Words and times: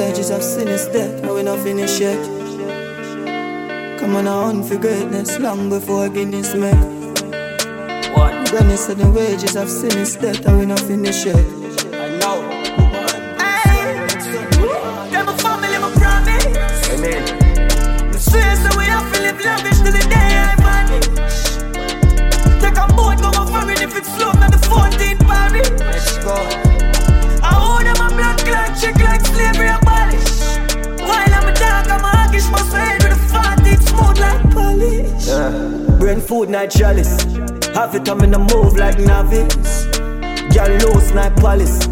wages 0.00 0.30
of 0.30 0.42
sin 0.42 0.68
is 0.68 0.86
death, 0.86 1.22
and 1.22 1.34
we 1.34 1.42
not 1.42 1.58
finish 1.58 2.00
yet. 2.00 2.20
Come 3.98 4.16
on, 4.16 4.26
I 4.26 4.44
hunt 4.44 4.64
for 4.64 4.78
greatness 4.78 5.38
long 5.38 5.68
before 5.68 6.08
Guinness 6.08 6.54
make. 6.54 6.84
What? 8.16 8.32
Granny 8.50 8.76
said 8.76 8.96
the 8.96 9.10
wages 9.10 9.56
of 9.56 9.68
sin 9.68 9.96
is 9.98 10.16
death, 10.16 10.46
and 10.46 10.58
we 10.58 10.64
not 10.64 10.80
finish 10.80 11.26
yet. 11.26 11.69
A 32.46 32.50
must 32.50 32.72
head 32.72 33.02
with 33.02 33.12
a 33.12 33.20
14th 33.32 33.88
smooth 33.88 34.18
like 34.18 34.50
polish. 34.50 35.26
Yeah. 35.26 35.96
Brain 35.98 36.20
food, 36.20 36.48
not 36.48 36.70
chalice. 36.70 37.22
Have 37.74 37.94
it, 37.94 38.08
I'm 38.08 38.20
in 38.22 38.34
a 38.34 38.38
move 38.38 38.76
like 38.76 38.98
novice. 38.98 39.86
Girl, 40.54 40.68
loose, 40.82 41.12
like 41.12 41.36
palace. 41.36 41.86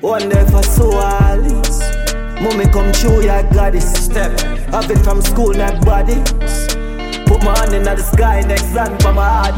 One 0.00 0.28
day 0.28 0.44
for 0.50 0.62
so 0.62 0.92
Alice. 0.98 1.80
Mommy 2.40 2.64
come 2.66 2.90
true, 2.92 3.22
yeah, 3.22 3.42
goddess. 3.52 3.92
Step. 4.04 4.40
Have 4.72 4.90
it 4.90 4.98
from 5.04 5.22
school, 5.22 5.52
not 5.54 5.84
bodies. 5.84 6.18
Put 7.26 7.44
my 7.44 7.56
hand 7.56 7.74
in 7.74 7.84
the 7.84 7.96
sky, 7.96 8.40
next 8.40 8.74
land 8.74 9.00
for 9.00 9.12
my 9.12 9.28
heart. 9.28 9.54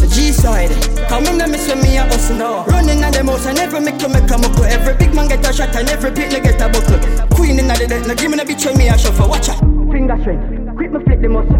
The 0.00 0.06
G 0.06 0.32
side, 0.32 0.70
come 1.08 1.24
on, 1.26 1.50
me 1.50 1.58
swim 1.58 1.80
me 1.80 1.96
a 1.96 2.02
hustle. 2.02 2.36
No. 2.36 2.64
Running 2.66 3.02
on 3.02 3.12
the 3.12 3.24
mouse, 3.24 3.46
I 3.46 3.52
never 3.52 3.80
make 3.80 3.98
to 3.98 4.08
make 4.08 4.30
a 4.30 4.36
muckle. 4.36 4.64
Every 4.64 4.94
big 4.94 5.14
man 5.14 5.28
get 5.28 5.48
a 5.48 5.52
shot, 5.52 5.74
and 5.74 5.88
every 5.88 6.10
pit 6.10 6.30
get 6.30 6.60
a 6.60 6.68
buckle. 6.68 6.98
Queen 7.34 7.58
in 7.58 7.68
the 7.68 7.86
dead, 7.88 8.06
now 8.06 8.14
give 8.14 8.30
me 8.30 8.38
a 8.38 8.44
bitch 8.44 8.66
when 8.66 8.76
me 8.76 8.88
a 8.88 8.98
shuffle. 8.98 9.28
Watch 9.28 9.48
out. 9.48 9.75
Finger 10.06 10.22
strength, 10.22 10.76
quick 10.76 10.92
me 10.92 11.02
flip 11.02 11.20
the 11.20 11.28
muscle. 11.28 11.56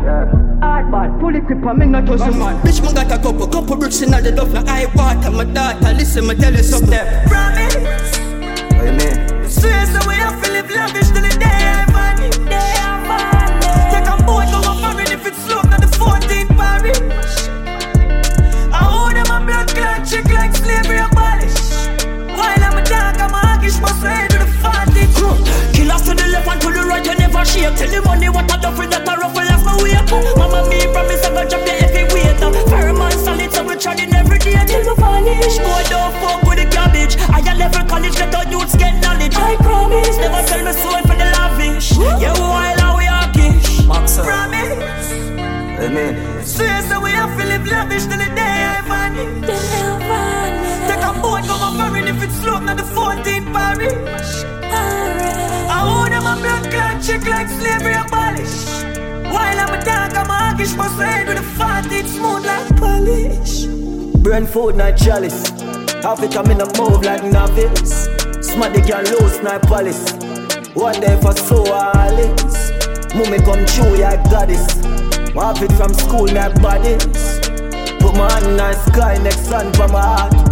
Hard 0.62 0.91
ball, 0.92 1.19
fully 1.19 1.39
equip, 1.39 1.66
I 1.66 1.72
me 1.72 1.86
not 1.86 2.06
tussle 2.06 2.30
man. 2.30 2.62
Bitch, 2.62 2.80
man 2.80 2.94
got 2.94 3.11
a 3.11 3.20
couple, 3.20 3.48
couple 3.48 3.75
bricks 3.75 4.03
in 4.03 4.12
the 4.12 4.30
duff. 4.30 4.53
Now 4.53 4.62
I 4.69 4.86
water 4.94 5.33
my 5.33 5.42
daughter, 5.42 5.92
listen, 5.94 6.28
me 6.28 6.36
tell 6.36 6.55
you 6.55 6.62
something. 6.62 6.97
Promise. 7.27 7.75
Amen. 8.86 9.50
Swear 9.50 9.86
so 9.86 9.98
we 10.06 10.14
have 10.14 10.41
to 10.44 10.53
live 10.53 10.70
lavish 10.70 10.85
have 47.86 48.02
to 48.02 48.08
till 48.08 48.18
the 48.18 48.34
day 48.34 48.64
I 48.64 48.80
vanish. 48.82 49.46
Take 50.88 51.04
a 51.04 51.12
boat, 51.20 51.42
go 51.46 51.58
my 51.58 51.70
foreign 51.76 52.08
if 52.08 52.22
it's 52.22 52.34
slow, 52.36 52.58
not 52.58 52.76
the 52.76 52.82
14th 52.82 53.52
Paris. 53.52 54.44
I 55.68 55.82
owe 55.84 56.08
them 56.08 56.26
a 56.26 56.36
blood 56.40 56.70
clot, 56.70 57.02
check 57.02 57.26
like 57.26 57.48
slavery 57.48 57.94
abolish. 57.94 58.66
While 59.32 59.60
I'm 59.60 59.74
a 59.74 59.84
dog, 59.84 60.14
I'm 60.14 60.30
a 60.30 60.54
hoggish, 60.54 60.76
must 60.76 60.98
head 60.98 61.28
with 61.28 61.38
a 61.38 61.46
14th 61.58 62.08
smooth 62.08 62.46
like 62.46 62.76
polish. 62.76 63.66
Brain 64.22 64.46
food, 64.46 64.76
not 64.76 64.96
chalice. 64.96 65.50
Have 66.02 66.22
it, 66.22 66.36
I'm 66.36 66.50
in 66.50 66.60
a 66.60 66.66
move 66.78 67.04
like 67.04 67.25
novice. 67.25 68.08
Smart 68.41 68.72
the 68.75 68.80
girl 68.80 69.02
loose, 69.20 69.42
not 69.42 69.62
palace. 69.62 70.12
One 70.75 71.00
day 71.00 71.19
for 71.20 71.32
so 71.32 71.64
Alice. 71.72 72.70
Mommy 73.14 73.38
come 73.38 73.64
true, 73.66 73.98
yeah, 73.98 74.22
goddess. 74.30 74.75
Have 75.34 75.62
it 75.62 75.72
from 75.72 75.94
school, 75.94 76.26
not 76.26 76.60
bodies. 76.60 77.45
Hand 78.16 78.47
in 78.47 78.56
sky, 78.72 79.19
next 79.19 79.44
sun 79.44 79.72
for 79.75 79.88
my 79.88 80.00
heart. 80.00 80.45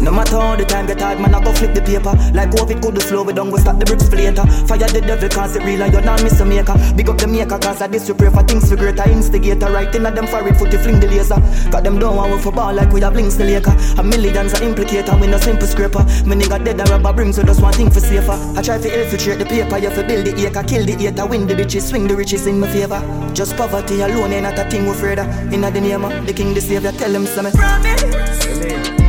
No 0.00 0.10
matter 0.10 0.40
how 0.40 0.56
the 0.56 0.64
time 0.64 0.86
get 0.86 1.00
hard, 1.00 1.20
man, 1.20 1.34
I 1.34 1.44
go 1.44 1.52
flip 1.52 1.74
the 1.74 1.82
paper. 1.82 2.16
Like 2.32 2.50
COVID 2.50 2.80
could 2.80 3.00
slow, 3.02 3.22
we 3.22 3.32
don't 3.32 3.50
go 3.50 3.58
stop 3.58 3.78
the 3.78 3.84
bricks 3.84 4.08
for 4.08 4.16
later. 4.16 4.46
Fire 4.64 4.88
the 4.88 5.00
devil, 5.00 5.28
cause 5.28 5.56
it 5.56 5.62
real, 5.62 5.82
and 5.82 5.92
you're 5.92 6.02
not 6.02 6.22
miss 6.22 6.40
a 6.40 6.44
maker. 6.44 6.74
Big 6.96 7.08
up 7.08 7.18
the 7.18 7.26
maker, 7.26 7.58
cause 7.58 7.82
I 7.82 7.86
this 7.86 8.08
you 8.08 8.14
pray 8.14 8.30
for 8.30 8.42
things 8.42 8.68
for 8.68 8.76
greater. 8.76 9.08
Instigator, 9.08 9.70
right 9.70 9.94
in 9.94 10.06
at 10.06 10.14
them 10.14 10.26
for 10.26 10.46
it, 10.48 10.56
foot, 10.56 10.72
you 10.72 10.78
fling 10.78 11.00
the 11.00 11.06
laser. 11.06 11.36
Got 11.70 11.84
them 11.84 11.98
down, 11.98 12.16
one 12.16 12.38
for 12.40 12.52
ball, 12.52 12.72
like 12.72 12.92
we 12.92 13.02
have 13.02 13.14
links 13.14 13.36
the 13.36 13.44
laker. 13.44 13.76
A 14.00 14.02
millions 14.02 14.54
are 14.54 14.64
implicator, 14.64 15.20
we 15.20 15.26
no 15.26 15.38
simple 15.38 15.66
scraper. 15.66 16.02
Me 16.24 16.34
nigga 16.34 16.64
dead, 16.64 16.80
a 16.80 16.84
rubber 16.84 17.12
brings, 17.12 17.36
so 17.36 17.42
just 17.42 17.60
one 17.60 17.74
thing 17.74 17.90
for 17.90 18.00
safer. 18.00 18.38
I 18.56 18.62
try 18.62 18.78
for 18.78 18.88
help 18.88 19.10
to 19.10 19.20
infiltrate 19.20 19.38
the 19.38 19.44
paper, 19.44 19.76
you 19.76 19.90
fi 19.90 20.02
build 20.02 20.26
the 20.26 20.46
acre, 20.46 20.62
kill 20.62 20.86
the 20.86 20.94
hater, 20.96 21.26
win 21.26 21.46
the 21.46 21.54
bitches, 21.54 21.88
swing 21.90 22.06
the 22.06 22.16
riches 22.16 22.46
in 22.46 22.58
my 22.58 22.68
favor. 22.72 23.00
Just 23.34 23.56
poverty 23.56 24.00
alone 24.00 24.32
ain't 24.32 24.44
not 24.44 24.58
a 24.58 24.64
thing 24.70 24.86
we're 24.86 24.92
afraid 24.92 25.18
of. 25.18 25.26
In 25.52 25.60
the 25.60 25.70
name 25.70 26.04
of 26.04 26.26
the 26.26 26.32
king, 26.32 26.54
the 26.54 26.60
savior, 26.60 26.92
tell 26.92 27.14
him 27.14 27.26
something. 27.26 27.52
Promise. 27.52 28.99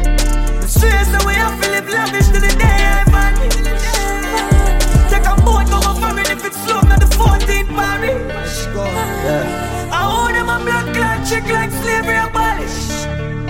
Amen. 0.83 1.05
Swear 1.05 1.19
so 1.19 1.27
we 1.27 1.33
have 1.35 1.61
to 1.61 1.69
lavish 1.69 2.27
till 2.27 2.41
the 2.41 2.53
day 2.57 2.65
I 2.65 3.03
vanish. 3.11 3.55
Take 5.11 5.25
a 5.25 5.35
boat, 5.41 5.67
go 5.69 5.79
my 5.79 5.93
foreign 5.99 6.25
if 6.25 6.45
it's 6.45 6.57
slow, 6.63 6.81
not 6.81 6.99
the 6.99 7.05
14th 7.05 7.69
Paris. 7.69 8.67
Yeah. 8.75 9.89
I 9.91 10.01
owe 10.09 10.31
them 10.33 10.49
a 10.49 10.59
blood 10.63 10.93
clot, 10.95 11.27
check 11.27 11.45
like 11.49 11.71
slavery 11.71 12.17
abolish. 12.17 13.05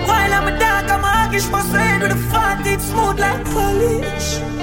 While 0.06 0.32
I'm 0.32 0.48
a 0.48 0.58
dog, 0.58 0.90
I'm 0.90 1.04
a 1.04 1.08
hoggish, 1.08 1.50
must 1.50 1.72
head 1.72 2.02
with 2.02 2.12
a 2.12 2.20
14th 2.32 2.80
smooth 2.80 3.18
like 3.18 3.44
polish. 3.46 4.61